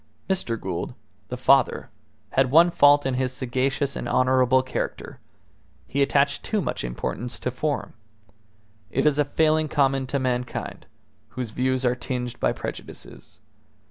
[0.27, 0.59] Mr.
[0.59, 0.95] Gould,
[1.29, 1.91] the father,
[2.31, 5.19] had one fault in his sagacious and honourable character:
[5.85, 7.93] he attached too much importance to form.
[8.89, 10.87] It is a failing common to mankind,
[11.27, 13.39] whose views are tinged by prejudices.